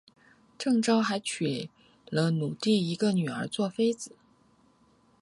[0.57, 1.69] 郑昭还娶
[2.09, 4.15] 了努的一个女儿为妃子。